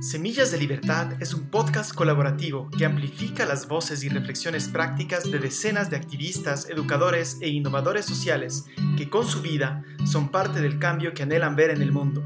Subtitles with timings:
[0.00, 5.40] Semillas de Libertad es un podcast colaborativo que amplifica las voces y reflexiones prácticas de
[5.40, 8.66] decenas de activistas, educadores e innovadores sociales
[8.96, 12.22] que con su vida son parte del cambio que anhelan ver en el mundo.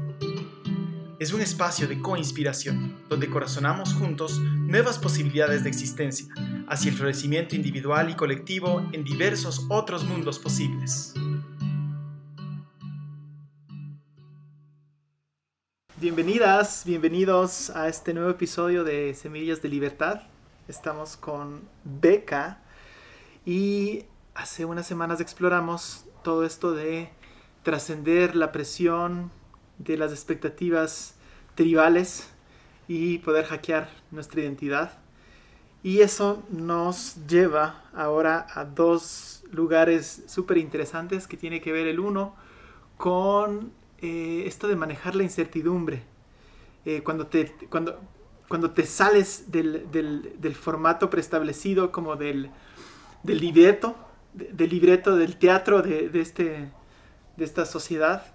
[1.17, 6.27] Es un espacio de coinspiración, donde corazonamos juntos nuevas posibilidades de existencia,
[6.67, 11.15] hacia el florecimiento individual y colectivo en diversos otros mundos posibles.
[16.03, 20.23] Bienvenidas, bienvenidos a este nuevo episodio de Semillas de Libertad.
[20.67, 22.59] Estamos con Beca
[23.45, 24.03] y
[24.35, 27.09] hace unas semanas exploramos todo esto de
[27.63, 29.31] trascender la presión
[29.77, 31.15] de las expectativas
[31.55, 32.27] tribales
[32.89, 34.97] y poder hackear nuestra identidad.
[35.83, 42.01] Y eso nos lleva ahora a dos lugares súper interesantes que tiene que ver el
[42.01, 42.35] uno
[42.97, 43.71] con
[44.03, 46.03] eh, esto de manejar la incertidumbre.
[46.83, 48.01] Eh, cuando, te, cuando,
[48.49, 52.51] cuando te sales del, del, formato preestablecido como del,
[53.23, 53.95] del libreto,
[54.33, 56.69] del libreto del teatro de, de, este,
[57.37, 58.25] de esta sociedad,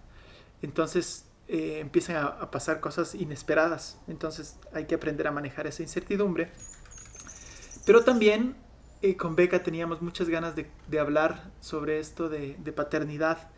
[0.63, 4.01] entonces eh, empiezan a, pasar cosas inesperadas.
[4.09, 6.51] Entonces hay que aprender a manejar esa incertidumbre.
[7.85, 8.57] Pero también
[9.19, 13.51] con Beca teníamos muchas ganas de, hablar sobre esto de, de paternidad,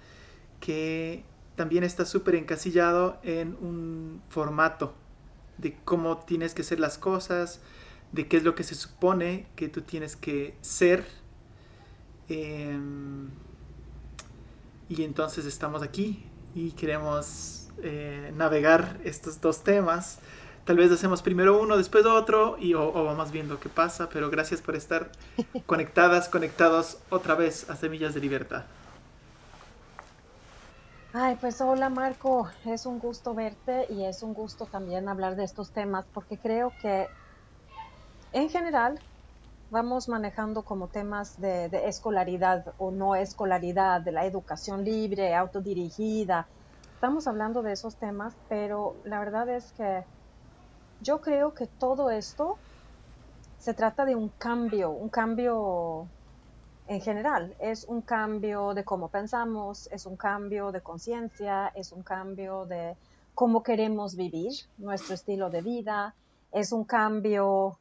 [0.58, 1.24] que
[1.56, 4.94] también está súper encasillado en un formato
[5.58, 7.60] de cómo tienes que hacer las cosas,
[8.12, 11.04] de qué es lo que se supone que tú tienes que ser.
[12.28, 13.28] Em,
[14.88, 20.18] y entonces estamos aquí y queremos eh, navegar estos dos temas.
[20.64, 24.30] Tal vez hacemos primero uno, después otro y o, o, vamos viendo qué pasa, pero
[24.30, 25.10] gracias por estar
[25.66, 28.64] conectadas, conectados otra vez a Semillas de Libertad.
[31.12, 35.42] Ay, pues hola Marco, es un gusto verte y es un gusto también hablar de
[35.42, 37.08] estos temas porque creo que
[38.32, 39.00] en general
[39.70, 46.48] vamos manejando como temas de, escolaridad o no escolaridad, de la educación libre, autodirigida.
[46.94, 50.04] Estamos hablando de esos temas, pero la verdad es que
[51.00, 52.60] yo creo que todo esto
[53.58, 56.08] se trata de un cambio, un cambio
[56.90, 57.54] en general.
[57.60, 62.96] Es un cambio de cómo pensamos, es un cambio de conciencia, es un cambio de
[63.32, 66.16] cómo queremos vivir nuestro estilo de vida,
[66.50, 67.78] es un cambio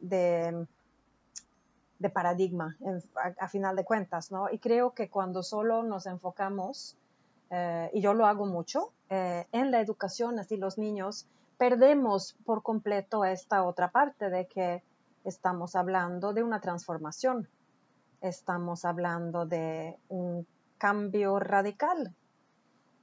[0.00, 0.66] de,
[2.12, 2.76] paradigma
[3.38, 4.50] a, final de cuentas, ¿no?
[4.50, 6.98] Y creo que cuando solo nos enfocamos,
[7.48, 11.26] eh, y yo lo hago mucho, eh, en la educación, así los niños,
[11.56, 14.82] perdemos por completo esta otra parte de que
[15.24, 17.48] estamos hablando de una transformación
[18.20, 20.46] estamos hablando de un
[20.78, 22.14] cambio radical.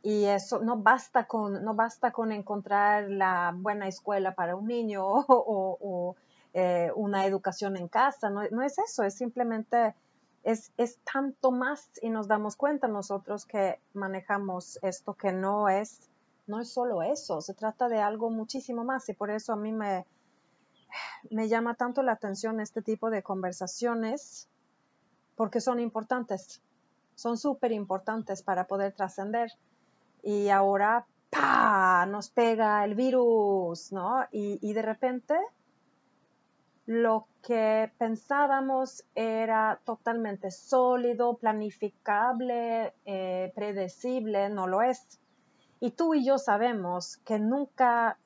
[0.03, 5.03] Y eso no basta con, no basta con encontrar la buena escuela para un niño
[5.28, 6.16] o,
[6.53, 9.94] eh, una educación en casa, no, es eso, es simplemente,
[10.44, 16.09] es, es, tanto más y nos damos cuenta nosotros que manejamos esto que no es,
[16.47, 19.72] no es solo eso, se trata de algo muchísimo más y por eso a mí
[19.72, 20.05] me,
[21.29, 24.47] me llama tanto la atención este tipo de conversaciones
[25.38, 26.62] porque son importantes,
[27.16, 29.52] son súper importantes para poder trascender.
[30.24, 32.06] Y ahora, ¡pa!
[32.08, 34.26] nos pega el virus, ¿no?
[34.31, 35.36] Y, de repente
[36.88, 45.20] lo que pensábamos era totalmente sólido, planificable, eh, predecible, no lo es.
[45.80, 48.18] Y tú y yo sabemos que nunca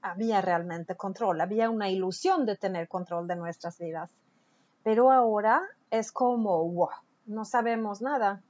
[0.00, 4.10] había realmente control, había una ilusión de tener control de nuestras vidas.
[4.82, 6.90] Pero ahora es como, wow,
[7.26, 8.42] no sabemos nada.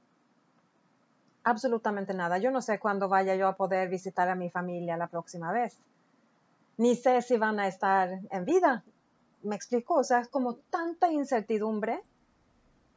[1.43, 2.37] Absolutamente nada.
[2.37, 5.77] Yo no sé cuándo vaya yo a poder visitar a mi familia la próxima vez.
[6.77, 8.83] Ni sé si van a estar en vida.
[9.43, 12.03] Me explico, o sea, es como tanta incertidumbre,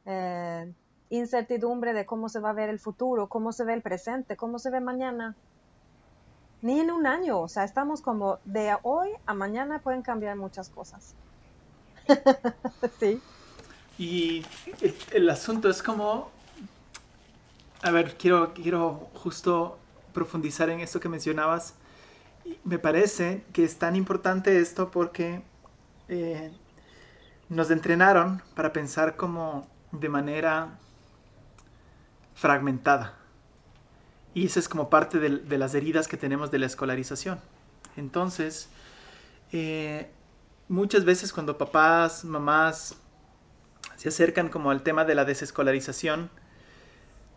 [0.05, 0.73] eh,
[1.09, 4.59] incertidumbre de cómo se va a ver el futuro, cómo se ve el presente, cómo
[4.59, 5.35] se ve mañana.
[6.61, 10.69] Ni en un año, o sea, estamos como de hoy a mañana pueden cambiar muchas
[10.69, 11.15] cosas.
[12.99, 13.19] sí.
[13.97, 14.45] Y
[15.11, 16.31] el asunto es como,
[17.81, 19.77] a ver, quiero, quiero justo
[20.13, 21.75] profundizar en esto que mencionabas.
[22.63, 25.41] Me parece que es tan importante esto porque
[26.09, 26.51] eh,
[27.49, 30.79] nos entrenaron para pensar como de manera
[32.33, 33.17] fragmentada.
[34.33, 37.39] Y eso es como parte de, las heridas que tenemos de la escolarización.
[37.97, 38.69] Entonces,
[39.51, 40.09] eh,
[40.69, 42.95] muchas veces cuando papás, mamás
[44.01, 46.31] se acercan como al tema de la desescolarización,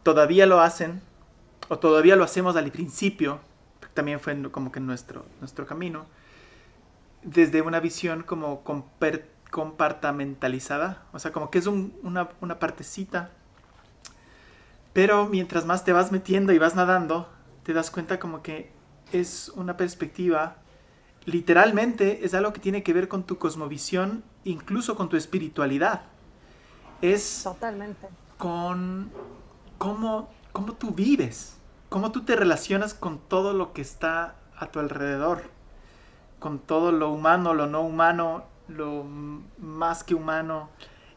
[0.02, 1.02] todavía lo hacen,
[1.69, 3.38] o todavía lo hacemos al principio,
[3.93, 6.06] también fue como que nuestro, nuestro camino,
[7.22, 8.64] desde una visión como
[9.50, 13.28] compartamentalizada, o sea, como que es una, una partecita.
[14.94, 17.28] Pero mientras más te vas metiendo y vas nadando,
[17.62, 18.72] te das cuenta como que
[19.12, 20.56] es una perspectiva,
[21.26, 26.13] literalmente es algo que tiene que ver con tu cosmovisión, incluso con tu espiritualidad.
[27.12, 28.09] Es Totalmente.
[28.39, 29.11] con
[29.77, 31.56] cómo, cómo tú vives,
[31.91, 35.43] cómo tú te relacionas con todo lo que está a tu alrededor,
[36.39, 39.05] con todo lo humano, lo no humano, lo
[39.59, 40.71] más que humano.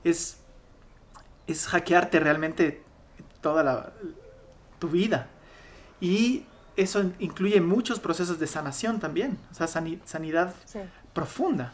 [0.03, 0.39] Es,
[1.47, 2.83] es hackearte realmente
[3.39, 3.93] toda la,
[4.79, 5.27] tu vida.
[6.01, 6.45] Y
[6.75, 10.53] eso incluye muchos procesos de sanación también, o sea, sanidad
[11.13, 11.73] profunda.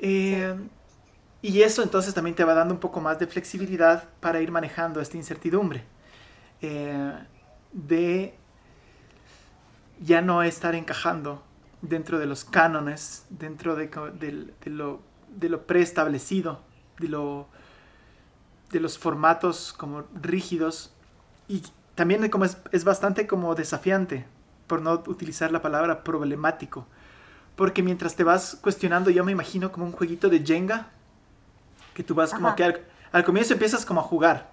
[0.00, 0.56] Eh,
[1.44, 5.02] y eso entonces también te va dando un poco más de flexibilidad para ir manejando
[5.02, 5.84] esta incertidumbre.
[6.62, 7.12] Eh,
[7.70, 8.34] de
[10.00, 11.42] ya no estar encajando
[11.82, 13.90] dentro de los cánones, dentro de,
[14.64, 16.62] lo, preestablecido,
[16.98, 17.08] de,
[18.70, 20.94] de los formatos como rígidos
[21.46, 21.62] y
[21.94, 24.24] también como es, es, bastante como desafiante,
[24.66, 26.86] por no utilizar la palabra problemático.
[27.54, 30.93] Porque mientras te vas cuestionando, yo me imagino como un jueguito de Jenga,
[31.94, 32.64] que tú vas como que
[33.12, 34.52] al, comienzo empiezas como a jugar.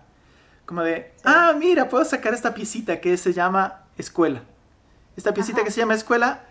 [0.65, 4.43] Como de, ah, mira, puedo sacar esta piecita que se llama escuela.
[5.17, 6.43] Esta piecita que se llama escuela,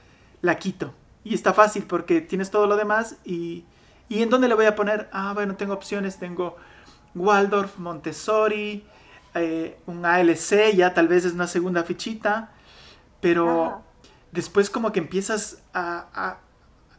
[0.43, 0.93] la quito.
[1.25, 3.65] Y está fácil porque tienes todo lo demás y,
[4.09, 5.09] y ¿en dónde le voy a poner?
[5.13, 6.57] Ah, bueno, tengo opciones, tengo
[7.15, 8.85] Waldorf, Montessori,
[9.35, 12.51] eh, un ALC, ya tal vez es una segunda fichita,
[13.21, 13.83] pero
[14.33, 16.39] después como que empiezas a,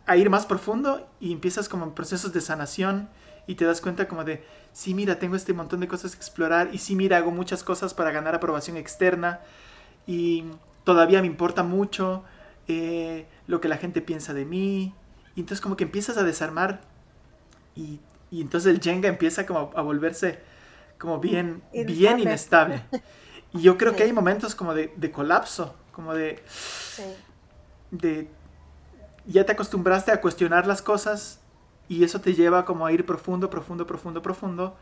[0.05, 3.09] a, ir más profundo y empiezas como en procesos de sanación
[3.47, 4.43] y te das cuenta como de,
[4.73, 7.93] sí, mira, tengo este montón de cosas que explorar y sí, mira, hago muchas cosas
[7.93, 9.39] para ganar aprobación externa
[10.07, 10.45] y
[10.83, 12.23] todavía me importa mucho
[12.67, 14.93] eh, lo que la gente piensa de mí.
[15.35, 16.81] Y entonces como que empiezas a desarmar
[17.75, 17.99] y,
[18.29, 20.39] y entonces el Jenga empieza como a volverse
[21.01, 22.83] como bien, bien inestable.
[23.53, 26.41] Y yo creo que hay momentos como de, colapso, como de,
[27.89, 28.29] de...
[29.25, 31.40] Ya te acostumbraste a cuestionar las cosas
[31.91, 34.77] y eso te lleva como a ir profundo, profundo, profundo, profundo.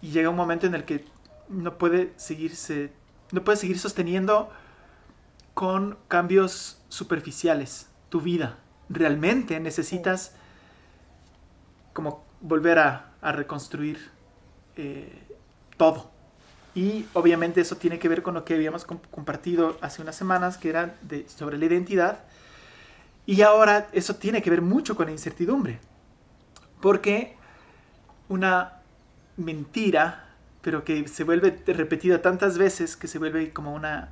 [0.00, 1.04] Y llega un momento en el que
[1.50, 2.90] no puede seguirse,
[3.32, 4.48] no puede seguir sosteniendo
[5.52, 8.56] con cambios superficiales tu vida.
[8.88, 10.32] Realmente necesitas
[11.92, 13.98] como volver a, reconstruir
[14.76, 15.12] eh,
[15.76, 16.10] todo.
[16.74, 20.70] Y obviamente eso tiene que ver con lo que habíamos compartido hace unas semanas, que
[20.70, 20.94] era
[21.26, 22.20] sobre la identidad.
[23.26, 25.91] Y ahora eso tiene que ver mucho con la incertidumbre.
[26.82, 27.36] Porque
[28.28, 28.80] una
[29.36, 30.28] mentira,
[30.62, 34.10] pero que se vuelve repetida tantas veces que se vuelve como una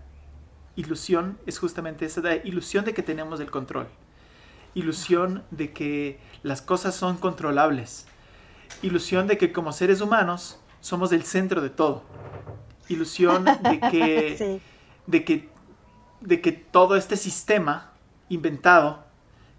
[0.76, 3.88] ilusión, es justamente esa ilusión de que tenemos el control.
[4.74, 8.06] Ilusión de que las cosas son controlables.
[8.82, 12.04] Ilusión de que como seres humanos somos el centro de todo.
[12.88, 14.60] Ilusión de que,
[15.08, 15.48] de que,
[16.20, 17.90] de que todo este sistema
[18.28, 19.02] inventado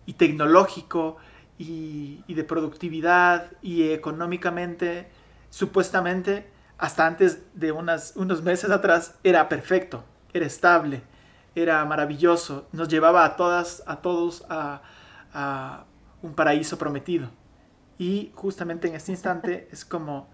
[0.05, 1.17] y tecnológico
[1.61, 5.07] y, de productividad y económicamente,
[5.49, 10.03] supuestamente, hasta antes de unas, unos meses atrás, era perfecto,
[10.33, 11.03] era estable,
[11.53, 14.81] era maravilloso, nos llevaba a todas, a todos a,
[15.33, 15.85] a
[16.23, 17.29] un paraíso prometido.
[17.99, 20.29] Y justamente en este instante es como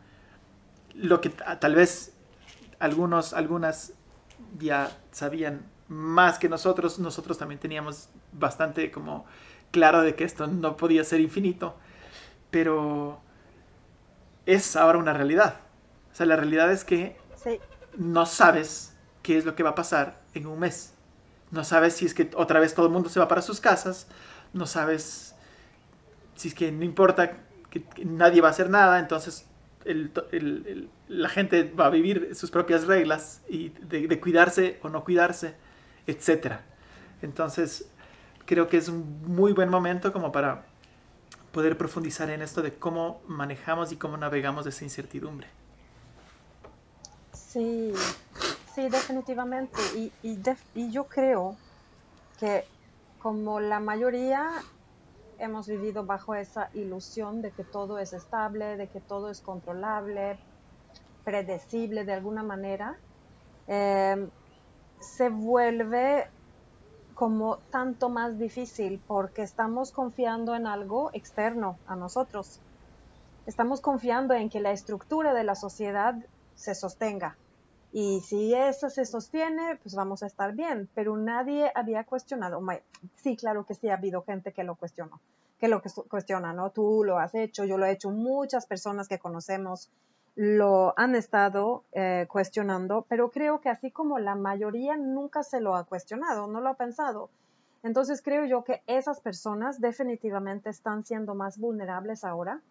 [0.93, 2.13] lo que tal vez
[2.79, 3.93] algunos, algunas
[4.57, 9.25] ya sabían más que nosotros, nosotros también teníamos bastante como
[9.77, 11.75] claro de que esto no podía ser infinito,
[12.49, 13.19] pero
[14.47, 15.59] es ahora una realidad.
[16.11, 17.15] O sea, la realidad es que
[17.95, 20.93] no sabes qué es lo que va a pasar en un mes.
[21.51, 24.07] No sabes si es que otra vez todo el mundo se va para sus casas,
[24.51, 25.35] no sabes
[26.35, 27.37] si es que no importa
[27.69, 29.45] que nadie va a hacer nada, entonces
[31.07, 35.53] la gente va a vivir sus propias reglas y de, cuidarse o no cuidarse,
[36.07, 36.55] etc.
[37.21, 37.87] Entonces,
[38.47, 40.65] creo que es un muy buen momento como para
[41.51, 45.47] poder profundizar en esto de cómo manejamos y cómo navegamos esa incertidumbre.
[47.33, 47.93] Sí,
[48.73, 49.79] sí, definitivamente.
[49.95, 51.55] Y, y yo creo
[52.39, 52.65] que
[53.19, 54.49] como la mayoría
[55.39, 60.39] hemos vivido bajo esa ilusión de que todo es estable, de que todo es controlable,
[61.23, 62.95] predecible de alguna manera,
[63.67, 64.29] em,
[64.99, 66.27] se vuelve
[67.17, 72.59] como tanto más difícil porque estamos confiando en algo externo a nosotros.
[73.47, 76.13] Estamos confiando en que la estructura de la sociedad
[76.55, 77.35] se sostenga.
[77.91, 80.89] Y si eso se sostiene, pues vamos a estar bien.
[80.93, 82.61] Pero nadie había cuestionado.
[83.15, 85.19] Sí, claro que sí ha habido gente que lo cuestionó.
[85.59, 86.69] que lo cuestionan, ¿no?
[86.69, 89.89] Tú lo has hecho, yo lo he hecho, muchas personas que conocemos
[90.37, 95.75] lo han estado eh, cuestionando, pero creo que así como la mayoría nunca se lo
[95.75, 97.31] ha cuestionado, no lo ha pensado.
[97.81, 102.61] Entonces creo yo que esas personas definitivamente están siendo más vulnerables ahora,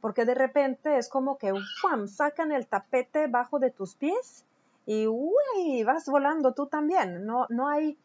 [0.00, 1.52] porque de repente es como que
[1.82, 2.06] ¡fum!
[2.06, 4.46] sacan el tapete bajo de tus pies
[4.86, 7.26] y uy, vas volando tú también.
[7.26, 7.98] No, no, hay,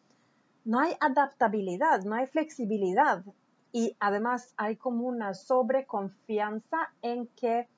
[0.66, 3.24] no hay adaptabilidad, no hay flexibilidad
[3.72, 7.70] y además hay como una sobreconfianza en que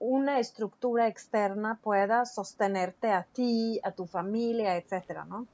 [0.00, 5.46] una estructura externa pueda sostenerte a ti, a tu familia, etcétera, ¿no?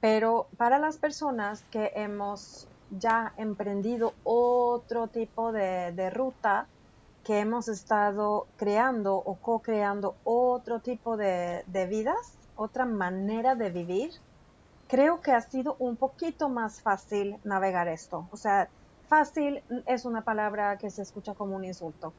[0.00, 6.66] Pero para las personas que hemos ya emprendido otro tipo de, ruta,
[7.24, 14.10] que hemos estado creando o co-creando otro tipo de, de vidas, otra manera de vivir,
[14.88, 18.26] creo que ha sido un poquito más fácil navegar esto.
[18.30, 18.68] O sea,
[19.08, 22.12] fácil es una palabra que se escucha como un insulto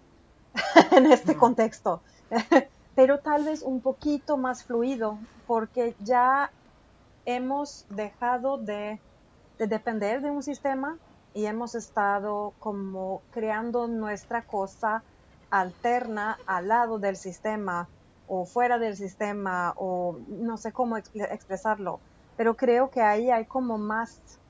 [0.97, 2.01] en este contexto,
[2.95, 5.17] pero tal vez un poquito más fluido,
[5.47, 6.51] porque ya
[7.25, 8.99] hemos dejado de,
[9.57, 10.97] depender de un sistema
[11.33, 15.03] y hemos estado como creando nuestra cosa
[15.49, 17.87] alterna al lado del sistema
[18.27, 21.99] o fuera del sistema o no sé cómo expresarlo,
[22.35, 24.40] pero creo que ahí hay como más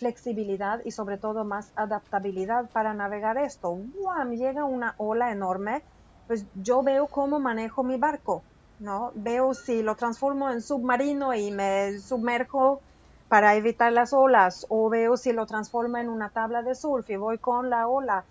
[0.00, 3.68] flexibilidad y sobre todo más adaptabilidad para navegar esto.
[3.76, 4.32] ¡Wow!
[4.32, 5.84] Llega una ola enorme,
[6.26, 8.46] pues yo veo cómo manejo mi barco,
[8.78, 9.12] ¿no?
[9.14, 12.82] Veo si lo transformo en submarino y me sumerjo
[13.28, 17.16] para evitar las olas, o veo si lo transformo en una tabla de surf y
[17.16, 18.26] voy con la ola.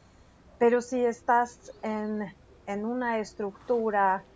[0.58, 2.22] Pero si estás en,
[2.66, 4.28] en una estructura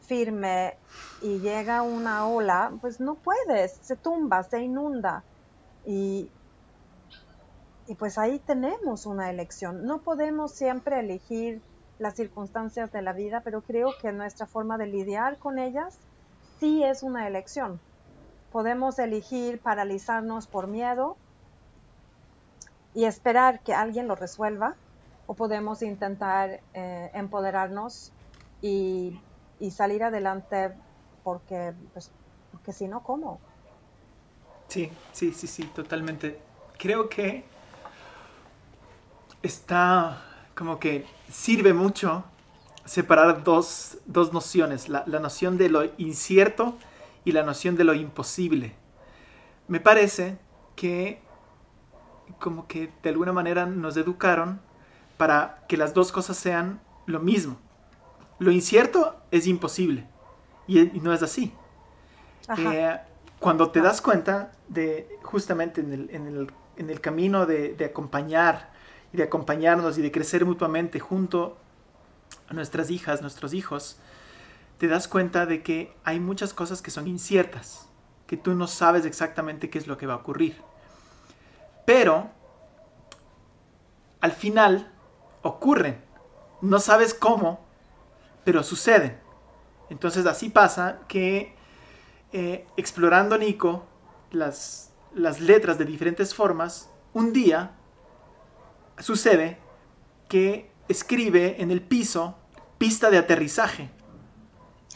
[0.00, 0.78] firme
[1.20, 5.26] y llega una ola, pues no puedes, se tumba, se inunda.
[5.84, 6.32] Y
[7.86, 9.84] y pues ahí tenemos una elección.
[9.84, 11.60] No podemos siempre elegir
[11.98, 15.98] las circunstancias de la vida, pero creo que nuestra forma de lidiar con ellas
[16.60, 17.80] sí es una elección.
[18.50, 21.16] Podemos elegir paralizarnos por miedo
[22.94, 24.74] y esperar que alguien lo resuelva,
[25.26, 28.12] o podemos intentar eh, empoderarnos
[28.60, 29.18] y,
[29.70, 30.72] salir adelante
[31.22, 32.10] porque, pues,
[32.50, 33.38] porque si no, ¿cómo?
[34.66, 36.40] Sí, sí, sí, sí, totalmente.
[36.78, 37.44] Creo que
[39.42, 40.22] está
[40.54, 42.24] como que sirve mucho
[42.84, 46.76] separar dos, nociones, la, noción de lo incierto
[47.24, 48.74] y la noción de lo imposible.
[49.68, 50.38] Me parece
[50.74, 51.20] que
[52.38, 54.60] como que de alguna manera nos educaron
[55.16, 57.56] para que las dos cosas sean lo mismo.
[58.38, 60.06] Lo incierto es imposible
[60.66, 61.52] y, no es así.
[62.58, 62.98] Eh,
[63.38, 66.48] cuando te das cuenta de justamente en
[66.88, 68.71] el, camino de, de acompañar
[69.12, 71.56] y de acompañarnos y de crecer mutuamente junto
[72.48, 73.98] a nuestras hijas, nuestros hijos,
[74.78, 77.88] te das cuenta de que hay muchas cosas que son inciertas,
[78.26, 80.60] que tú no sabes exactamente qué es lo que va a ocurrir.
[81.84, 82.30] Pero
[84.20, 84.90] al final
[85.42, 86.02] ocurren.
[86.60, 87.60] No sabes cómo,
[88.44, 89.20] pero suceden.
[89.90, 91.54] Entonces así pasa que
[92.32, 93.84] eh, explorando Nico
[94.30, 97.72] las, las letras de diferentes formas, un día
[98.98, 99.58] sucede
[100.28, 102.36] que escribe en el piso
[102.78, 103.90] pista de aterrizaje.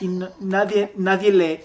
[0.00, 0.08] Y
[0.40, 1.62] nadie, nadie le,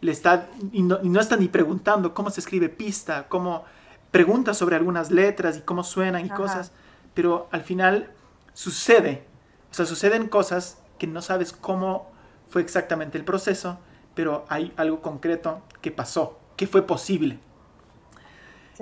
[0.00, 3.64] le, está, y no, está ni preguntando cómo se escribe pista, cómo
[4.10, 6.72] pregunta sobre algunas letras y cómo suenan y cosas,
[7.14, 8.10] pero al final
[8.52, 9.24] sucede,
[9.70, 12.10] o sea, suceden cosas que no sabes cómo
[12.48, 13.78] fue exactamente el proceso,
[14.14, 17.38] pero hay algo concreto que pasó, que fue posible.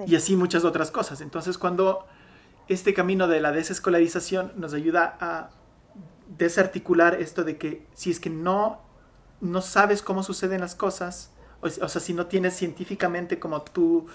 [0.07, 1.21] Y así muchas otras cosas.
[1.21, 2.07] Entonces cuando
[2.69, 5.51] este camino de la desescolarización nos ayuda a
[6.37, 8.81] desarticular esto de que si es que no,
[9.41, 11.31] no sabes cómo suceden las cosas,
[11.61, 14.07] o, sea, si no tienes científicamente como tu,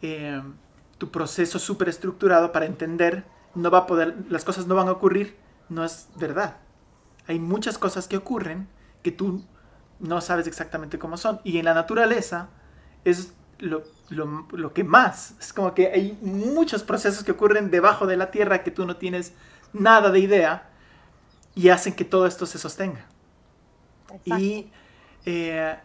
[0.00, 0.42] eh,
[0.98, 4.92] tu proceso súper estructurado para entender, no va a poder, las cosas no van a
[4.92, 5.36] ocurrir,
[5.68, 6.56] no es verdad.
[7.26, 8.68] Hay muchas cosas que ocurren
[9.02, 9.44] que tú
[10.00, 11.40] no sabes exactamente cómo son.
[11.44, 12.48] Y en la naturaleza
[13.04, 13.84] es lo,
[14.50, 15.34] lo, que más.
[15.40, 18.96] Es como que hay muchos procesos que ocurren debajo de la tierra que tú no
[18.96, 19.32] tienes
[19.72, 20.70] nada de idea
[21.54, 23.06] y hacen que todo esto se sostenga.
[24.24, 24.66] Y
[25.24, 25.76] eh,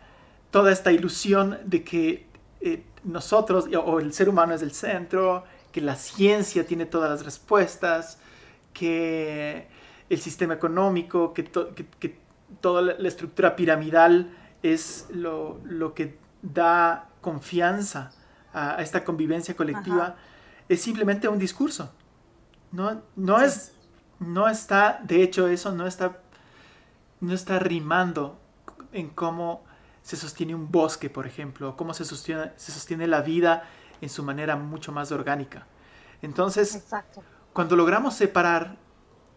[0.50, 2.25] toda esta ilusión de que
[2.62, 7.24] eh, nosotros o el ser humano es el centro, que la ciencia tiene todas las
[7.24, 8.17] respuestas,
[8.74, 9.67] que
[10.10, 12.27] el sistema económico, que, que,
[12.62, 18.12] toda la estructura piramidal es lo, lo que da confianza
[18.53, 20.15] a, esta convivencia colectiva,
[20.67, 21.91] es simplemente un discurso.
[22.72, 23.74] No, no, es,
[24.20, 26.20] no está, de hecho, eso no está,
[27.22, 28.39] no está rimando
[28.91, 29.63] en cómo
[30.01, 33.63] se sostiene un bosque, por ejemplo, cómo se sostiene, se sostiene la vida
[34.01, 35.67] en su manera mucho más orgánica.
[36.22, 36.86] Entonces,
[37.53, 38.77] cuando logramos separar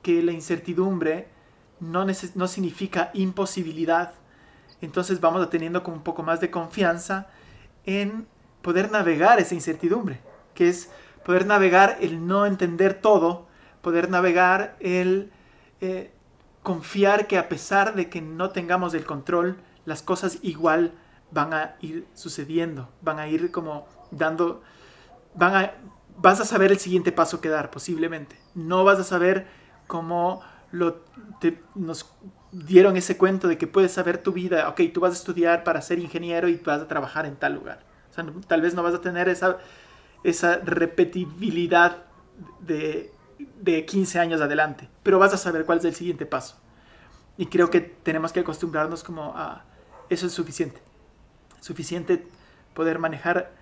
[0.02, 1.28] que la incertidumbre
[1.80, 4.14] no, no significa imposibilidad,
[4.80, 7.28] entonces vamos teniendo como un poco más de confianza
[7.84, 8.26] en
[8.62, 10.20] poder navegar esa incertidumbre,
[10.54, 10.90] que es
[11.24, 13.46] poder navegar el no entender todo,
[13.82, 15.30] poder navegar el
[15.80, 16.12] eh,
[16.62, 20.92] confiar que a pesar de que no tengamos el control, las cosas igual
[21.30, 24.62] van a ir sucediendo, van a ir como dando,
[25.34, 25.72] van a,
[26.16, 28.36] vas a saber el siguiente paso que dar posiblemente.
[28.54, 29.46] No vas a saber
[29.86, 31.00] cómo lo,
[31.74, 32.12] nos
[32.52, 35.80] dieron ese cuento de que puedes saber tu vida, ok, tú vas a estudiar para
[35.82, 37.80] ser ingeniero y vas a trabajar en tal lugar.
[38.10, 39.58] O sea, tal vez no vas a tener esa,
[40.24, 42.04] esa repetibilidad
[42.60, 43.12] de,
[43.60, 46.56] de 15 años adelante, pero vas a saber cuál es el siguiente paso.
[47.36, 49.64] Y creo que tenemos que acostumbrarnos como a...
[50.10, 50.80] Eso es suficiente.
[51.60, 52.26] Suficiente
[52.74, 53.52] poder manejar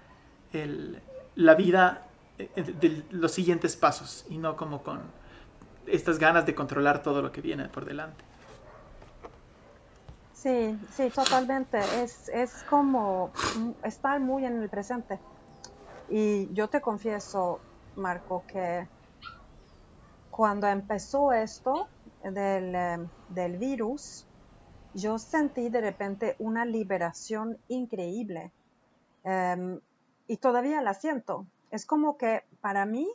[0.53, 1.01] el,
[1.37, 2.07] la vida
[2.39, 5.01] de los siguientes pasos y no como con
[5.87, 8.25] estas ganas de controlar todo lo que viene por delante.
[10.43, 11.79] Sí, sí, totalmente.
[12.01, 13.33] Es, es como
[13.83, 15.19] estar muy en el presente.
[16.09, 17.61] Y yo te confieso,
[17.97, 18.89] Marco, que
[20.31, 21.89] cuando empezó esto
[22.23, 24.29] del, em, del virus,
[24.95, 28.53] yo sentí de repente una liberación increíble.
[29.25, 29.81] Em,
[30.29, 31.49] y todavía la siento.
[31.73, 33.09] Es como que para mí,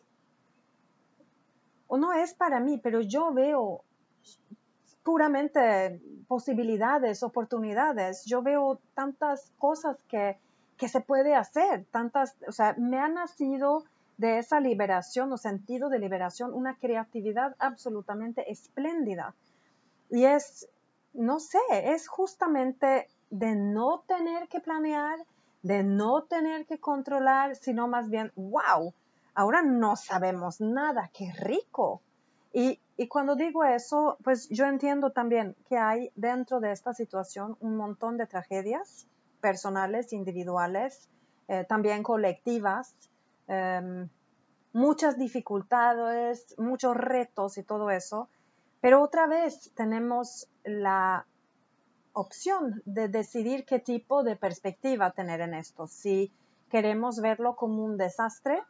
[1.87, 3.85] o no es para mí, pero yo veo
[5.03, 8.25] puramente posibilidades, oportunidades.
[8.25, 10.37] Yo veo tantas cosas que,
[10.77, 13.83] que se puede hacer, tantas, o sea, me ha nacido
[14.17, 19.33] de esa liberación o sentido de liberación una creatividad absolutamente espléndida.
[20.09, 20.67] Y es,
[21.13, 25.19] no sé, es justamente de no tener que planear,
[25.63, 28.93] de no tener que controlar, sino más bien, wow,
[29.33, 32.01] ahora no sabemos nada, qué rico.
[32.53, 37.75] Y, cuando digo eso, pues yo entiendo también que hay dentro de esta situación un
[37.75, 39.07] montón de tragedias
[39.41, 41.09] personales, individuales,
[41.47, 42.95] eh, también colectivas,
[43.47, 44.07] em,
[44.71, 48.29] muchas dificultades, muchos retos y todo eso,
[48.79, 51.25] pero otra vez tenemos la
[52.13, 56.31] opción de decidir qué tipo de perspectiva tener en esto, si
[56.69, 58.61] queremos verlo como un desastre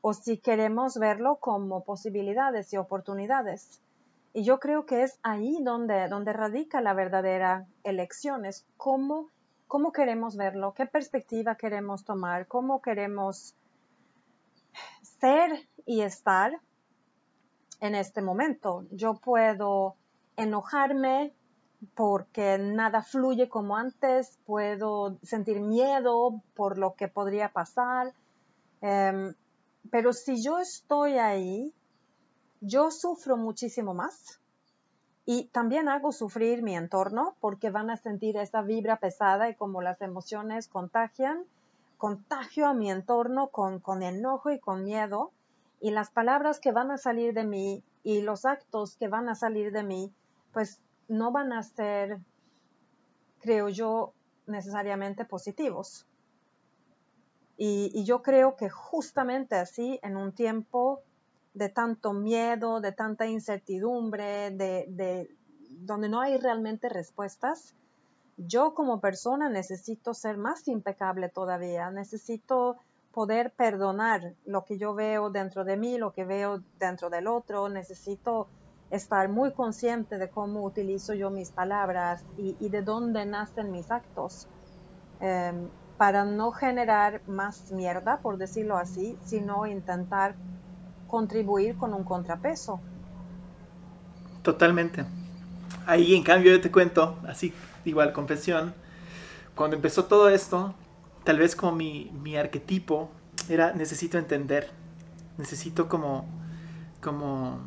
[0.00, 3.80] o si queremos verlo como posibilidades y oportunidades.
[4.32, 9.30] Y yo creo que es ahí donde, donde radica la verdadera elección, es cómo,
[9.66, 13.54] cómo queremos verlo, qué perspectiva queremos tomar, cómo queremos
[15.20, 16.60] ser y estar
[17.80, 18.84] en este momento.
[18.90, 19.96] Yo puedo
[20.36, 21.32] enojarme
[21.94, 28.12] porque nada fluye como antes, puedo sentir miedo por lo que podría pasar,
[28.80, 29.34] em,
[29.90, 31.72] pero si yo estoy ahí,
[32.60, 34.40] yo sufro muchísimo más
[35.24, 39.82] y también hago sufrir mi entorno porque van a sentir esa vibra pesada y como
[39.82, 41.44] las emociones contagian,
[41.98, 45.32] contagio a mi entorno con, con enojo y con miedo
[45.80, 49.34] y las palabras que van a salir de mí y los actos que van a
[49.34, 50.12] salir de mí,
[50.52, 52.18] pues no van a ser,
[53.40, 54.12] creo yo,
[54.46, 56.06] necesariamente positivos.
[57.56, 61.00] Y, yo creo que justamente así, en un tiempo
[61.54, 65.30] de tanto miedo, de tanta incertidumbre, de,
[65.70, 67.74] donde no hay realmente respuestas,
[68.36, 72.76] yo como persona necesito ser más impecable todavía, necesito
[73.12, 77.70] poder perdonar lo que yo veo dentro de mí, lo que veo dentro del otro,
[77.70, 78.48] necesito
[78.90, 84.46] estar muy consciente de cómo utilizo yo mis palabras y, de dónde nacen mis actos.
[85.20, 90.34] Em, para no generar más mierda, por decirlo así, sino intentar
[91.06, 92.80] contribuir con un contrapeso.
[94.42, 95.04] Totalmente.
[95.86, 97.52] Ahí en cambio yo te cuento, así
[97.84, 98.74] igual confesión,
[99.54, 100.74] cuando empezó todo esto,
[101.24, 103.10] tal vez como mi, mi arquetipo
[103.48, 104.70] era necesito entender,
[105.38, 106.26] necesito como,
[107.00, 107.60] como,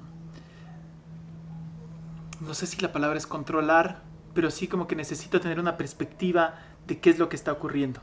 [2.42, 4.02] no sé si la palabra es controlar,
[4.34, 8.02] pero sí como que necesito tener una perspectiva de qué es lo que está ocurriendo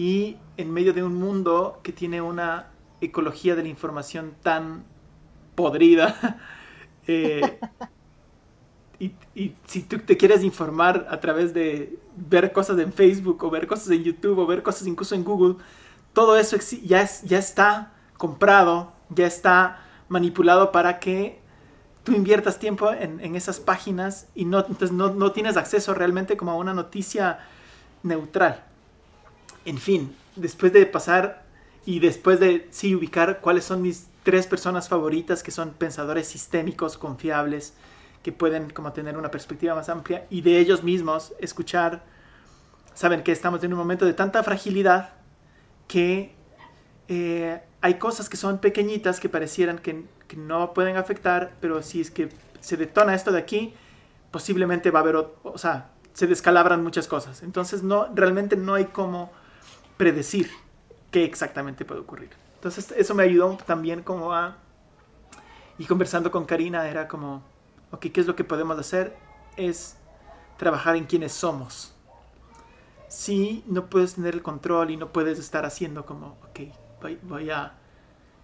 [0.00, 2.68] y en medio de un mundo que tiene una
[3.02, 4.84] ecología de la información tan
[5.54, 6.40] podrida.
[7.06, 7.58] Eh,
[9.00, 13.66] y, si tú te quieres informar a través de ver cosas en Facebook o ver
[13.66, 15.56] cosas en YouTube o ver cosas incluso en Google,
[16.12, 21.40] todo eso ya, es, ya está comprado, ya está manipulado para que
[22.04, 26.52] tú inviertas tiempo en, esas páginas y no, entonces no, no, tienes acceso realmente como
[26.52, 27.40] a una noticia
[28.04, 28.69] neutral.
[29.64, 31.44] En fin, después de pasar
[31.84, 36.98] y después de sí ubicar cuáles son mis tres personas favoritas que son pensadores sistémicos,
[36.98, 37.74] confiables,
[38.22, 42.02] que pueden como tener una perspectiva más amplia y de ellos mismos escuchar,
[42.94, 45.10] saben que estamos en un momento de tanta fragilidad
[45.88, 46.34] que
[47.08, 50.04] eh, hay cosas que son pequeñitas que parecieran que,
[50.36, 52.28] no pueden afectar, pero si es que
[52.60, 53.74] se detona esto de aquí,
[54.30, 57.42] posiblemente va a haber, o, sea, se descalabran muchas cosas.
[57.42, 59.32] Entonces no, realmente no hay cómo
[60.00, 60.50] predecir
[61.10, 62.30] qué exactamente puede ocurrir.
[62.54, 64.56] Entonces eso me ayudó también como a...
[65.76, 67.42] Y conversando con Karina era como,
[67.90, 69.14] ok, ¿qué es lo que podemos hacer?
[69.58, 69.98] Es
[70.56, 71.92] trabajar en quienes somos.
[73.08, 76.60] Si no puedes tener el control y no puedes estar haciendo como, ok,
[77.24, 77.74] voy, a...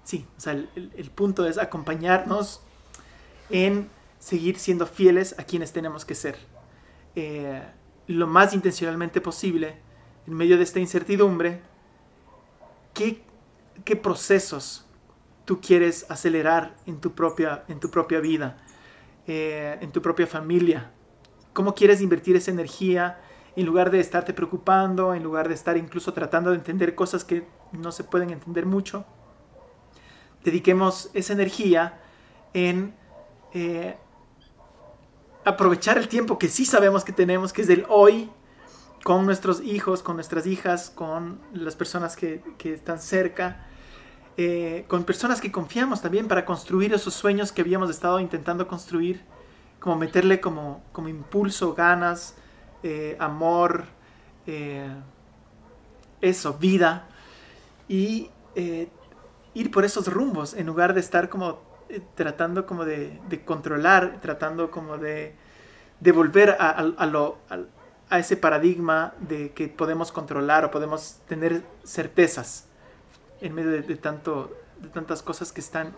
[0.05, 2.61] Sí, o sea, el, punto es acompañarnos
[3.49, 3.89] en
[4.19, 6.37] seguir siendo fieles a quienes tenemos que ser.
[7.15, 7.63] Eh,
[8.09, 9.86] lo más intencionalmente posible,
[10.27, 11.61] en medio de esta incertidumbre,
[12.95, 13.23] ¿qué,
[13.85, 14.87] qué procesos
[15.45, 18.57] tú quieres acelerar en tu propia, en tu propia vida?
[19.29, 20.93] Eh, en tu propia familia.
[21.53, 23.19] ¿Cómo quieres invertir esa energía
[23.57, 27.45] en lugar de estarte preocupando, en lugar de estar incluso tratando de entender cosas que
[27.73, 29.05] no se pueden entender mucho?
[30.45, 32.01] Dediquemos esa energía
[32.55, 32.95] en
[33.53, 33.97] eh,
[35.45, 38.31] aprovechar el tiempo que sí sabemos que tenemos, que es el hoy,
[39.07, 43.65] con nuestros hijos, con nuestras hijas, con las personas que, están cerca
[44.37, 49.23] eh, con personas que confiamos también para construir esos sueños que habíamos estado intentando construir,
[49.79, 52.35] como meterle como, como impulso, ganas,
[52.83, 53.85] eh, amor,
[54.45, 54.93] eh,
[56.21, 57.07] eso, vida,
[57.87, 58.29] y
[59.55, 61.61] ir por esos rumbos en lugar de estar como
[62.17, 65.37] tratando como de, controlar, tratando como de,
[66.01, 67.59] de volver a, lo, a
[68.11, 72.67] ese paradigma de que podemos controlar o podemos tener certezas
[73.41, 75.95] en medio de, tanto, de tantas cosas que están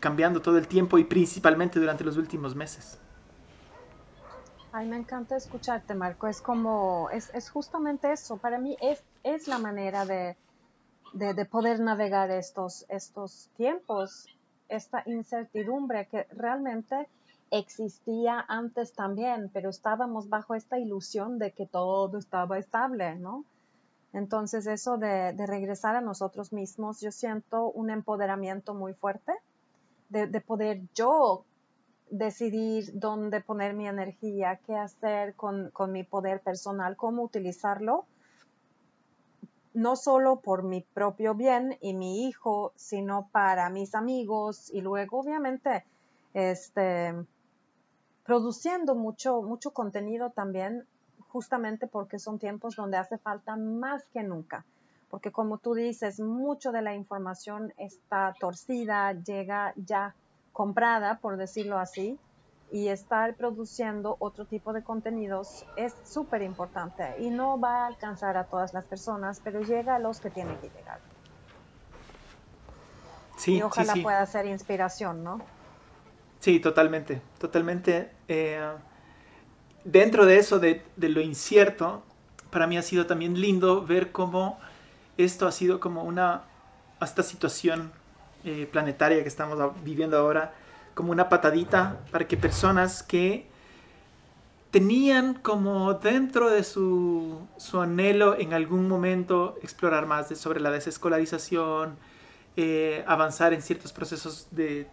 [0.00, 2.98] cambiando todo el tiempo y principalmente durante los últimos meses.
[4.72, 6.26] Ay, me encanta escucharte, Marco.
[6.28, 8.36] Es como, es, es justamente eso.
[8.36, 10.36] Para mí es, es la manera de,
[11.12, 14.28] de, de, poder navegar estos, estos tiempos,
[14.68, 17.08] esta incertidumbre que realmente
[17.50, 23.44] existía antes también, pero estábamos bajo esta ilusión de que todo estaba estable, ¿no?
[24.12, 29.32] Entonces eso de, regresar a nosotros mismos, yo siento un empoderamiento muy fuerte
[30.08, 31.44] de, poder yo
[32.10, 38.04] decidir dónde poner mi energía, qué hacer con, mi poder personal, cómo utilizarlo,
[39.74, 45.20] no solo por mi propio bien y mi hijo, sino para mis amigos y luego
[45.20, 45.84] obviamente
[46.34, 47.14] este
[48.30, 50.86] produciendo mucho mucho contenido también
[51.30, 54.64] justamente porque son tiempos donde hace falta más que nunca.
[55.10, 60.14] Porque como tú dices, mucho de la información está torcida, llega ya
[60.52, 62.20] comprada, por decirlo así,
[62.70, 68.36] y estar produciendo otro tipo de contenidos es súper importante y no va a alcanzar
[68.36, 71.00] a todas las personas, pero llega a los que tienen que llegar.
[73.38, 75.40] Sí, y ojalá pueda ser inspiración, ¿no?
[76.40, 78.10] Sí, totalmente, totalmente.
[78.26, 78.58] Eh,
[79.84, 82.02] dentro de eso, de, lo incierto,
[82.50, 84.58] para mí ha sido también lindo ver cómo
[85.18, 86.44] esto ha sido como una,
[87.00, 87.92] esta situación
[88.44, 90.54] eh, planetaria que estamos viviendo ahora,
[90.94, 93.46] como una patadita para que personas que
[94.70, 101.98] tenían como dentro de su, anhelo en algún momento explorar más sobre la desescolarización,
[102.56, 104.88] eh, avanzar en ciertos procesos de,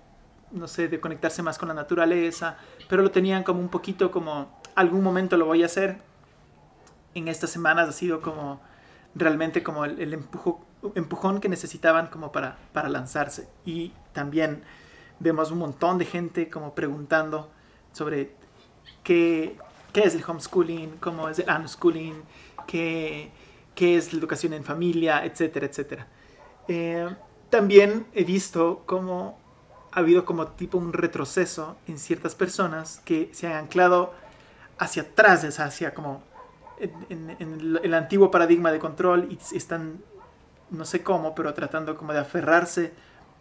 [0.51, 2.57] no sé, de conectarse más con la naturaleza,
[2.89, 5.97] pero lo tenían como un poquito como algún momento lo voy a hacer.
[7.15, 8.61] En estas semanas ha sido como
[9.15, 10.13] realmente como el,
[10.95, 13.49] empujón que necesitaban como para, para lanzarse.
[13.65, 14.63] Y también
[15.19, 17.49] vemos un montón de gente como preguntando
[17.91, 18.31] sobre
[19.03, 19.57] qué,
[19.93, 22.21] qué es el homeschooling, cómo es el unschooling,
[22.67, 23.31] qué,
[23.73, 26.07] qué es la educación en familia, etcétera, etcétera.
[26.67, 27.09] Eh,
[27.49, 29.39] también he visto cómo
[29.91, 34.13] ha habido como tipo un retroceso en ciertas personas que se han anclado
[34.77, 36.23] hacia atrás, hacia como
[36.79, 40.01] en, el, antiguo paradigma de control y están,
[40.69, 42.93] no sé cómo, pero tratando como de aferrarse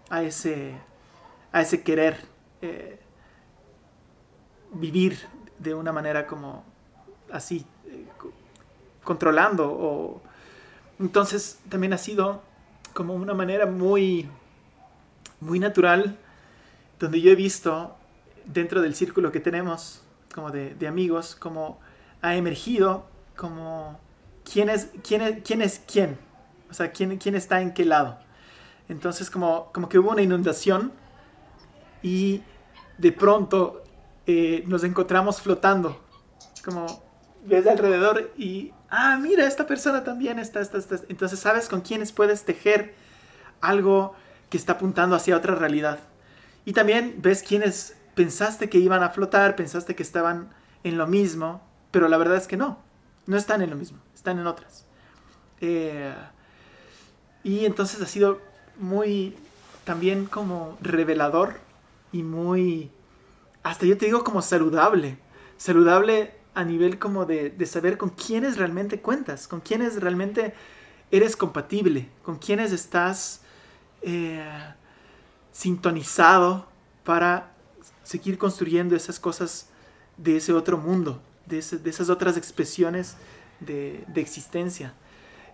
[0.09, 0.75] a ese,
[1.53, 2.17] a ese querer
[2.63, 2.99] eh,
[4.73, 5.19] vivir
[5.59, 6.65] de una manera como
[7.33, 8.07] así, eh,
[9.05, 9.71] controlando.
[9.71, 10.23] O...
[10.99, 12.43] Entonces también ha sido
[12.95, 14.29] como una manera muy,
[15.41, 16.19] muy natural,
[16.99, 17.97] donde yo he visto
[18.45, 20.03] dentro del círculo que tenemos,
[20.35, 21.81] como de, amigos, como
[22.23, 23.07] ha emergido
[23.37, 24.01] como
[24.51, 26.19] quién es quién, quién, es quién,
[26.71, 28.19] o sea, quién, quién está en qué lado.
[28.89, 30.93] Entonces como, como que hubo una inundación
[32.03, 32.43] y
[32.99, 33.83] de pronto
[34.27, 36.01] eh, nos encontramos flotando,
[36.65, 36.87] como
[37.45, 40.97] ves alrededor y, ah, mira, esta persona también está, está, está.
[41.09, 42.95] Entonces sabes con quiénes puedes tejer
[43.61, 44.15] algo
[44.51, 45.99] que está apuntando hacia otra realidad.
[46.67, 50.51] Y también ves quiénes pensaste que iban a flotar, pensaste que estaban
[50.85, 52.79] en lo mismo, pero la verdad es que no,
[53.27, 54.85] no están en lo mismo, están en otras.
[55.61, 56.13] Eh,
[57.45, 58.41] y entonces ha sido
[58.79, 59.37] muy
[59.85, 61.61] también como revelador
[62.11, 62.91] y muy,
[63.63, 65.19] hasta yo te digo como saludable,
[65.57, 70.55] saludable a nivel como de, saber con quiénes realmente cuentas, con quiénes realmente
[71.13, 73.43] eres compatible, con quiénes estás
[74.03, 74.45] eh,
[75.57, 76.67] sintonizado
[77.03, 77.51] para
[78.03, 79.71] seguir construyendo esas cosas
[80.19, 83.17] de ese otro mundo, de, esas otras expresiones
[83.61, 84.93] de, existencia.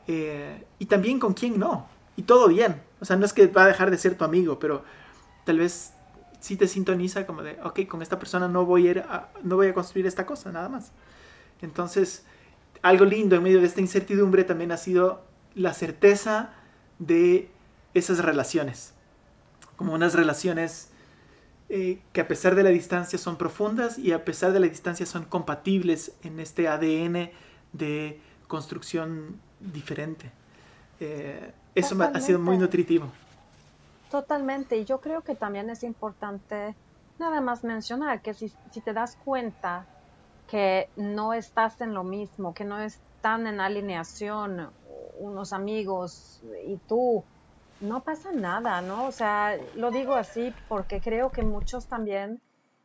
[0.08, 1.86] Eh, y también con quién no.
[2.16, 2.82] Y todo bien.
[3.00, 4.82] O sea, no es que va a dejar de ser tu amigo, pero
[5.44, 5.92] tal vez
[6.40, 9.74] sí te sintoniza como de, ok, con esta persona no voy a, no voy a
[9.74, 10.90] construir esta cosa, nada más.
[11.60, 12.24] Entonces,
[12.82, 15.22] algo lindo en medio de esta incertidumbre también ha sido
[15.54, 16.54] la certeza
[16.98, 17.48] de
[17.94, 18.94] esas relaciones.
[19.83, 20.90] Como unas relaciones
[21.68, 25.07] eh, que a pesar de la distancia son profundas y a pesar de la distancia
[25.07, 27.33] son compatibles en este ADN
[27.73, 30.31] de construcción diferente.
[31.01, 33.11] Eh, eso ha sido muy nutritivo.
[34.09, 36.77] Totalmente, y yo creo que también es importante
[37.18, 39.85] nada más mencionar que si, si te das cuenta
[40.47, 44.71] que no estás en lo mismo, que no están en alineación
[45.18, 47.25] unos amigos y tú,
[47.83, 49.07] no pasa nada, ¿no?
[49.07, 52.40] O sea, lo digo así porque creo que muchos también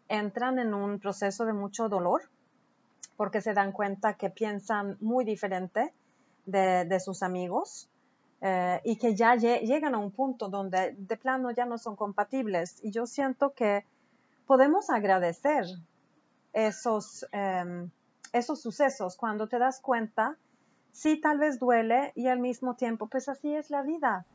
[0.10, 2.22] entran en un proceso de mucho dolor
[3.16, 5.94] porque se dan cuenta que piensan muy diferente
[6.46, 7.90] de, sus amigos
[8.42, 12.80] eh, y que ya llegan a un punto donde de plano ya no son compatibles.
[12.82, 13.86] Y yo siento que
[14.48, 15.66] podemos agradecer
[16.54, 17.92] esos, em,
[18.34, 20.38] esos sucesos cuando te das cuenta,
[20.92, 24.26] sí tal vez duele y al mismo tiempo, pues así es la vida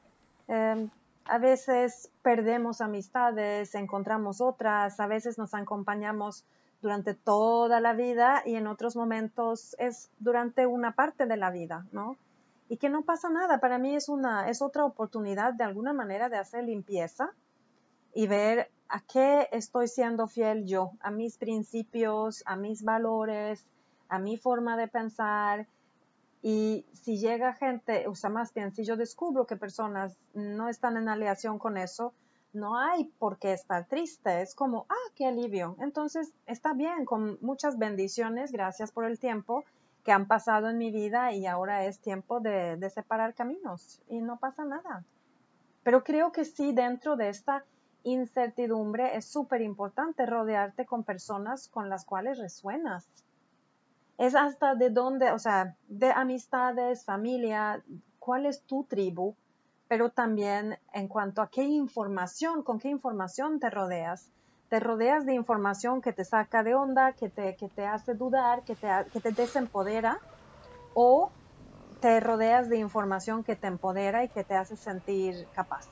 [0.52, 0.90] Em,
[1.24, 6.44] a veces perdemos amistades, encontramos otras, a veces nos acompañamos
[6.82, 11.86] durante toda la vida y en otros momentos es durante una parte de la vida,
[11.90, 12.18] ¿no?
[12.68, 16.28] Y que no pasa nada, para mí es una es otra oportunidad de alguna manera
[16.28, 17.30] de hacer limpieza
[18.12, 23.64] y ver a qué estoy siendo fiel yo, a mis principios, a mis valores,
[24.10, 25.66] a mi forma de pensar
[26.42, 30.96] y si llega gente, o sea, más bien, si yo descubro que personas no están
[30.96, 32.12] en aleación con eso,
[32.52, 34.42] no hay por qué estar triste.
[34.42, 35.76] Es como, ah, qué alivio.
[35.81, 39.64] Entonces, está bien, con muchas bendiciones, gracias por el tiempo
[40.05, 44.20] que han pasado en mi vida y ahora es tiempo de, de separar caminos y
[44.20, 45.05] no pasa nada.
[45.85, 47.64] Pero creo que sí, dentro de esta
[48.02, 53.09] incertidumbre es súper importante rodearte con personas con las cuales resuenas
[54.22, 57.82] es hasta de dónde, o sea, de amistades, familia,
[58.20, 59.35] cuál es tu tribu,
[59.88, 64.28] pero también en cuanto a qué información, con qué información te rodeas.
[64.68, 68.62] Te rodeas de información que te saca de onda, que te, que te hace dudar,
[68.62, 70.20] que te, que te desempodera,
[70.94, 71.32] o
[72.00, 75.88] te rodeas de información que te empodera y que te hace sentir capaz.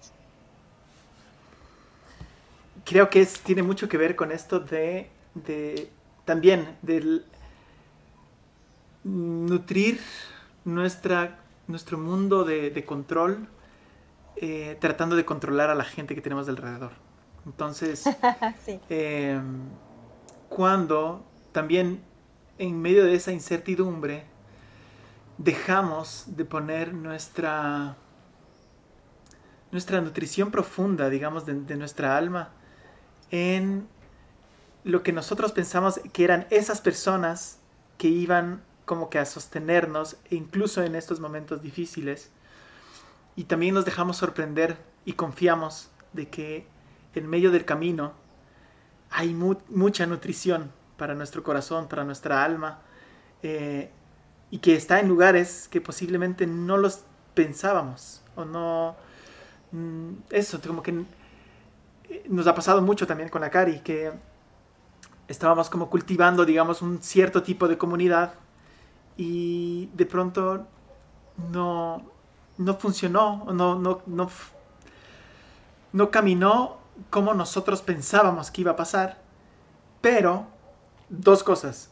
[2.84, 5.90] Creo que es, tiene mucho que ver con esto de, de
[6.24, 7.24] también del
[9.04, 10.00] nutrir
[10.64, 13.48] nuestra, nuestro mundo de, control
[14.36, 16.92] eh, tratando de controlar a la gente que tenemos alrededor.
[17.46, 18.04] Entonces,
[18.88, 19.68] em,
[20.48, 22.02] cuando también
[22.58, 24.24] en medio de esa incertidumbre
[25.38, 27.96] dejamos de poner nuestra,
[29.72, 32.50] nuestra nutrición profunda, digamos, de, de nuestra alma
[33.30, 33.88] en
[34.84, 37.60] lo que nosotros pensamos que eran esas personas
[37.96, 42.28] que iban como que a sostenernos, incluso en estos momentos difíciles.
[43.36, 46.66] Y también nos dejamos sorprender y confiamos de que
[47.14, 48.14] en medio del camino
[49.08, 52.80] hay mucha nutrición para nuestro corazón, para nuestra alma,
[53.44, 53.92] eh,
[54.50, 58.96] y que está en lugares que posiblemente no los pensábamos, o no...
[59.70, 61.04] Mm, eso, como que
[62.08, 64.10] eh, nos ha pasado mucho también con la Cari, que
[65.28, 68.34] estábamos como cultivando, digamos, un cierto tipo de comunidad
[69.20, 70.66] y de pronto
[71.52, 72.02] no,
[72.56, 74.30] no funcionó, no, no, no,
[75.92, 76.78] no caminó
[77.10, 79.20] como nosotros pensábamos que iba a pasar.
[80.00, 80.46] Pero,
[81.10, 81.90] dos cosas.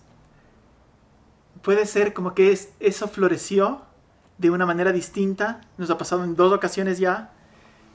[1.61, 3.83] Puede ser como que es, eso floreció
[4.39, 5.61] de una manera distinta.
[5.77, 7.35] Nos ha pasado en dos ocasiones ya.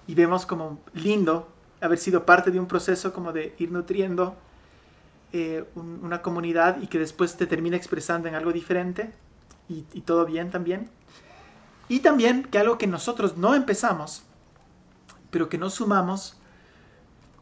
[0.06, 1.48] Y vemos como lindo
[1.82, 4.36] haber sido parte de un proceso como de ir nutriendo
[5.36, 9.12] eh, una comunidad y que después te termina expresando en algo diferente.
[9.68, 10.92] Y, todo bien también.
[11.90, 14.22] Y también que algo que nosotros no empezamos,
[15.32, 16.40] pero que nos sumamos,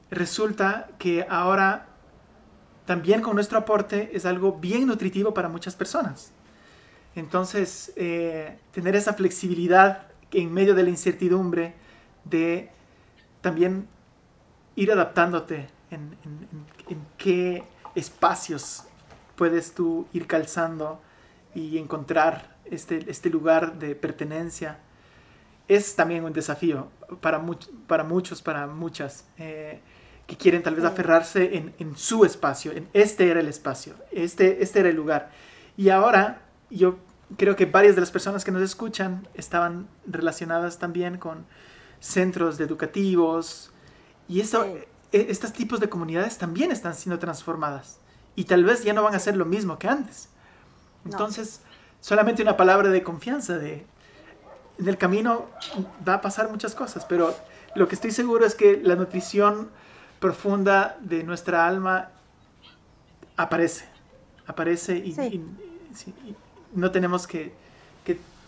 [0.09, 1.87] resulta que ahora
[2.85, 6.31] también con nuestro aporte es algo bien nutritivo para muchas personas.
[7.13, 11.73] Entonces, eh, tener esa flexibilidad en medio de la incertidumbre
[12.23, 12.69] de
[13.41, 13.85] también
[14.77, 16.15] ir adaptándote en
[17.17, 18.83] qué espacios
[19.35, 21.01] puedes tú ir calzando
[21.55, 24.79] y encontrar este, este lugar de pertenencia.
[25.67, 26.89] Es también un desafío
[27.21, 27.43] para,
[27.87, 29.79] para muchos, para muchas, eh,
[30.27, 34.63] que quieren tal vez aferrarse en, en, su espacio, en este era el espacio, este,
[34.63, 35.31] este era el lugar.
[35.75, 36.97] Y ahora yo
[37.37, 41.45] creo que varias de las personas que nos escuchan estaban relacionadas también con
[41.99, 43.71] centros educativos
[44.27, 44.65] y esto,
[45.11, 47.97] estos tipos de comunidades también están siendo transformadas
[48.35, 50.29] y tal vez ya no van a ser lo mismo que antes.
[51.05, 51.61] Entonces,
[51.99, 53.85] solamente una palabra de confianza, de
[54.77, 55.45] en el camino
[56.07, 57.35] va a pasar muchas cosas, pero
[57.75, 59.69] lo que estoy seguro es que la nutrición
[60.19, 62.09] profunda de nuestra alma
[63.37, 63.85] aparece,
[64.47, 65.43] aparece y,
[66.73, 67.59] no tenemos que,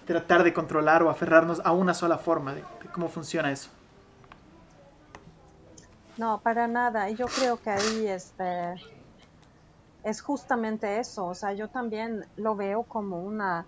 [0.06, 3.70] tratar de controlar o aferrarnos a una sola forma de, cómo funciona eso.
[6.18, 7.10] No, para nada.
[7.10, 8.76] Y yo creo que ahí este,
[10.04, 11.26] es justamente eso.
[11.26, 13.66] O sea, yo también lo veo como una,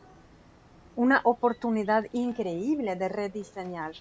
[0.96, 3.94] una oportunidad increíble de rediseñar,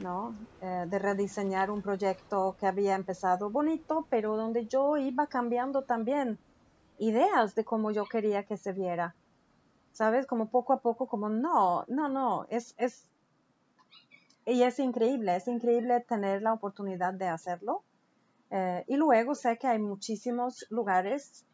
[0.00, 0.34] ¿no?
[0.62, 6.38] Eh, de rediseñar un proyecto que había empezado bonito, pero donde yo iba cambiando también
[6.98, 9.14] ideas de cómo yo quería que se viera.
[9.92, 10.26] ¿Sabes?
[10.26, 13.10] Como poco a poco, como no, no, no, es, es,
[14.46, 17.82] y es increíble, es increíble tener la oportunidad de hacerlo.
[18.50, 21.44] Eh, y luego sé que hay muchísimos lugares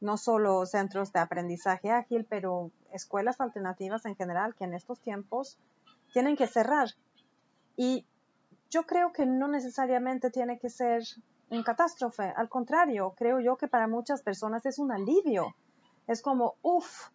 [0.00, 5.58] no solo centros de aprendizaje ágil, pero escuelas alternativas en general que en estos tiempos
[6.12, 6.90] tienen que cerrar.
[7.76, 8.06] Y
[8.70, 11.02] yo creo que no necesariamente tiene que ser
[11.50, 15.54] un catástrofe, al contrario, creo yo que para muchas personas es un alivio.
[16.06, 17.08] Es como, uff,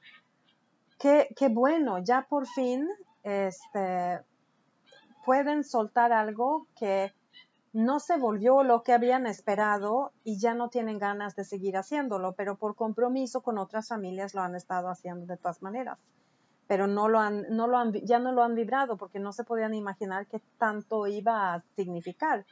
[0.98, 2.88] qué, qué, bueno, ya por fin
[3.24, 4.20] este,
[5.26, 7.14] pueden soltar algo que
[7.74, 12.34] no se volvió lo que habían esperado y ya no tienen ganas de seguir haciéndolo,
[12.34, 16.00] pero por compromiso con otras familias lo han estado haciendo de todas maneras.
[16.68, 19.44] Pero no lo han, no lo han, ya no lo han vibrado porque no se
[19.44, 22.46] podían imaginar qué tanto iba a significar.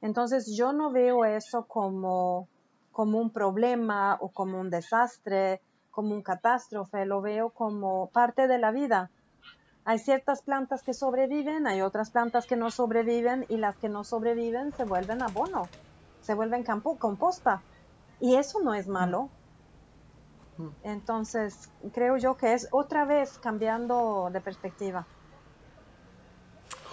[0.00, 2.48] Entonces yo no veo eso como,
[2.92, 8.58] como un problema o como un desastre, como un catástrofe, lo veo como parte de
[8.58, 9.10] la vida
[9.84, 14.04] hay ciertas plantas que sobreviven, hay otras plantas que no sobreviven y las que no
[14.04, 15.68] sobreviven se vuelven abono,
[16.20, 17.62] se vuelven campo, composta.
[18.20, 19.28] Y eso no es malo.
[20.84, 25.06] Entonces, creo yo que es otra vez cambiando de perspectiva.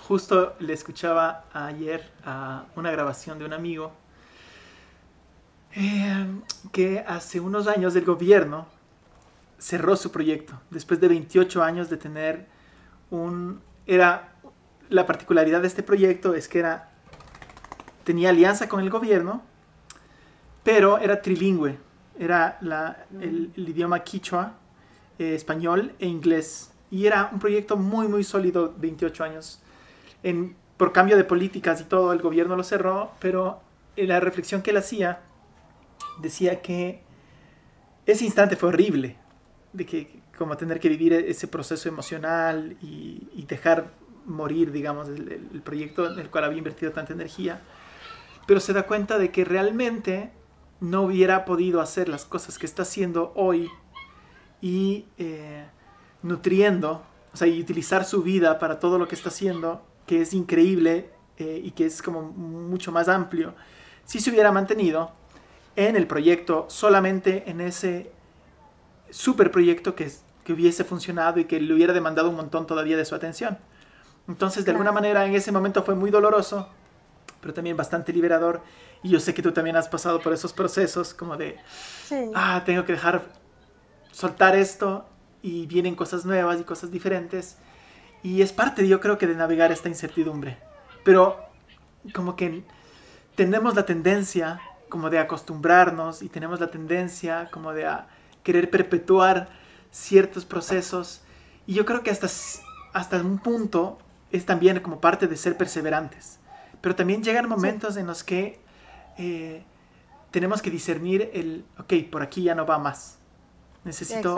[0.07, 3.91] Justo le escuchaba ayer a una grabación de un amigo
[5.75, 6.25] eh,
[6.71, 8.65] que hace unos años el gobierno
[9.59, 12.47] cerró su proyecto después de 28 años de tener
[13.11, 14.33] un, era,
[14.89, 16.91] la particularidad de este proyecto es que era,
[18.03, 19.41] tenía alianza con el gobierno,
[20.63, 21.77] pero era trilingüe,
[22.17, 24.53] era la, el, idioma quichua,
[25.17, 26.71] eh, español e inglés.
[26.91, 29.61] Y era un proyecto muy, muy sólido, 28 años.
[30.23, 33.61] En, por cambio de políticas y todo, el gobierno lo cerró, pero
[33.95, 35.21] en la reflexión que él hacía
[36.21, 37.01] decía que
[38.05, 39.17] ese instante fue horrible,
[39.73, 43.91] de que como tener que vivir ese proceso emocional y, dejar
[44.25, 47.61] morir, digamos, el, proyecto en el cual había invertido tanta energía,
[48.47, 50.31] pero se da cuenta de que realmente
[50.79, 53.69] no hubiera podido hacer las cosas que está haciendo hoy
[54.61, 55.65] y eh,
[56.23, 60.33] nutriendo, o sea, y utilizar su vida para todo lo que está haciendo, que es
[60.33, 63.55] increíble eh, y que es como mucho más amplio,
[64.05, 65.11] si se hubiera mantenido
[65.75, 68.11] en el proyecto, solamente en ese
[69.09, 70.09] super proyecto que,
[70.49, 73.59] que hubiese funcionado y que le hubiera demandado un montón todavía de su atención.
[74.27, 76.67] Entonces, de alguna manera, en ese momento fue muy doloroso,
[77.39, 78.63] pero también bastante liberador.
[79.03, 81.59] Y yo sé que tú también has pasado por esos procesos como de,
[82.33, 83.25] ah, tengo que dejar
[84.11, 85.05] soltar esto
[85.43, 87.57] y vienen cosas nuevas y cosas diferentes.
[88.23, 90.57] Y es parte, yo creo que, de navegar esta incertidumbre.
[91.03, 91.37] Pero
[92.15, 92.63] como que
[93.35, 98.07] tenemos la tendencia como de acostumbrarnos y tenemos la tendencia como de a
[98.41, 99.58] querer perpetuar
[99.91, 101.21] ciertos procesos.
[101.65, 102.27] Y yo creo que hasta,
[102.93, 103.97] hasta un punto
[104.31, 106.39] es también como parte de ser perseverantes.
[106.81, 108.59] Pero también llegan momentos en los que
[109.17, 109.63] eh,
[110.31, 113.17] tenemos que discernir el, ok, por aquí ya no va más.
[113.83, 114.37] Necesito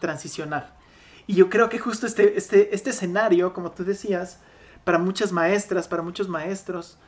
[0.00, 0.74] transicionar.
[1.26, 4.38] Y yo creo que justo este, este, este escenario, como tú decías,
[4.84, 6.98] para muchas maestras, para muchos maestros,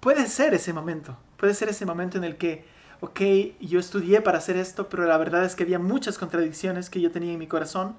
[0.00, 1.16] puede ser ese momento.
[1.36, 2.64] Puede ser ese momento en el que,
[3.04, 3.20] ok,
[3.60, 7.10] yo estudié para hacer esto, pero la verdad es que había muchas contradicciones que yo
[7.10, 7.94] tenía en mi corazón.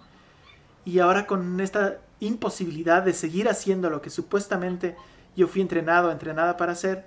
[0.84, 4.96] Y ahora con esta imposibilidad de seguir haciendo lo que supuestamente
[5.36, 7.06] yo fui entrenado, entrenada para hacer,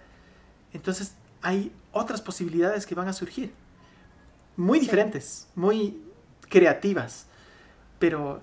[0.72, 3.52] entonces hay otras posibilidades que van a surgir.
[4.56, 6.00] Muy diferentes, muy
[6.48, 7.26] creativas.
[7.98, 8.40] Pero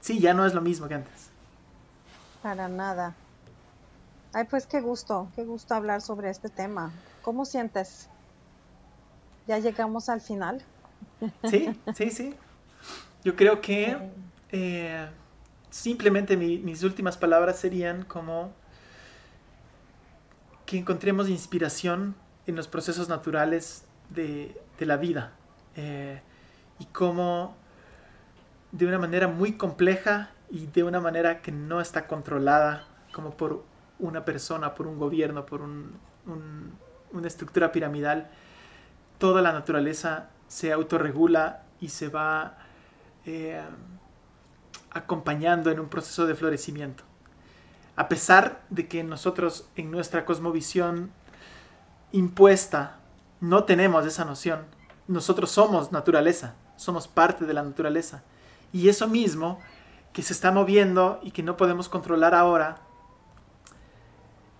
[0.00, 1.30] sí, ya no es lo mismo que antes.
[2.42, 3.14] Para nada.
[4.32, 6.92] Ay, pues qué gusto, qué gusto hablar sobre este tema.
[7.22, 8.08] ¿Cómo sientes?
[9.46, 10.62] ¿Ya llegamos al final?
[11.44, 12.34] Sí, sí, sí.
[13.24, 13.96] Yo creo que
[14.50, 15.08] eh,
[15.70, 18.52] simplemente mis últimas palabras serían como
[20.64, 22.16] que encontremos inspiración
[22.46, 25.32] en los procesos naturales de, la vida
[25.76, 26.20] eh,
[26.78, 27.56] y cómo
[28.72, 33.64] de una manera muy compleja y de una manera que no está controlada como por
[33.98, 38.30] una persona, por un gobierno, por una estructura piramidal,
[39.18, 42.58] toda la naturaleza se autorregula y se va
[43.24, 43.62] eh,
[44.90, 47.04] acompañando en un proceso de florecimiento.
[47.96, 51.10] A pesar de que nosotros en nuestra cosmovisión
[52.12, 52.98] impuesta
[53.40, 54.66] no tenemos esa noción,
[55.08, 58.22] nosotros somos naturaleza, somos parte de la naturaleza
[58.72, 59.60] y eso mismo
[60.12, 62.78] que se está moviendo y que no podemos controlar ahora,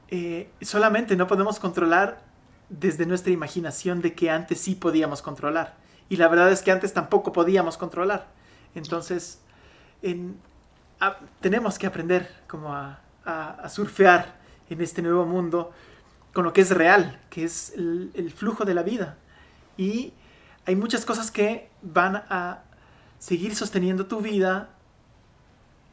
[0.09, 2.23] eh, solamente no podemos controlar
[2.69, 5.77] desde nuestra imaginación de que antes sí podíamos controlar.
[6.09, 8.27] Y la verdad es que antes tampoco podíamos controlar.
[8.75, 9.41] Entonces,
[11.41, 13.01] tenemos que aprender como a,
[13.69, 14.37] surfear
[14.71, 15.73] en este nuevo mundo
[16.33, 19.17] con lo que es real, que es el flujo de la vida.
[19.77, 20.13] Y
[20.65, 22.63] hay muchas cosas que van a
[23.19, 24.71] seguir sosteniendo tu vida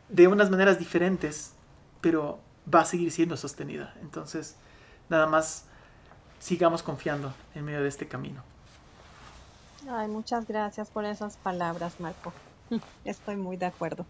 [0.09, 1.53] de unas maneras diferentes,
[2.01, 2.39] pero
[2.74, 3.95] va a seguir siendo sostenida.
[4.01, 4.57] Entonces,
[5.09, 5.65] nada más
[6.43, 8.43] sigamos confiando en medio de este camino.
[9.89, 12.33] Ay, muchas gracias por esas palabras, Marco.
[13.05, 14.05] Estoy muy de acuerdo.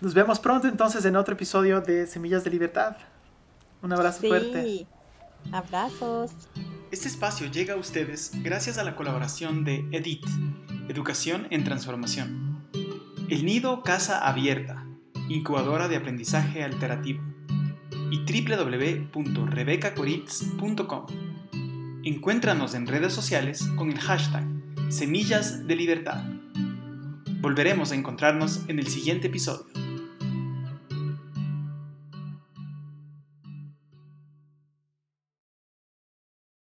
[0.00, 2.96] Nos vemos pronto entonces en otro episodio de Semillas de Libertad.
[3.80, 4.28] Un abrazo sí.
[4.28, 4.86] fuerte.
[5.52, 6.32] Abrazos.
[6.90, 10.24] Este espacio llega a ustedes gracias a la colaboración de Edit,
[10.88, 12.68] Educación en Transformación.
[13.28, 14.84] El Nido Casa Abierta,
[15.28, 17.27] incubadora de aprendizaje alternativo.
[18.10, 21.06] Y www.rebecacoritz.com.
[22.04, 24.46] Encuéntranos en redes sociales con el hashtag
[24.88, 26.22] Semillas de Libertad.
[27.40, 29.87] Volveremos a encontrarnos en el siguiente episodio.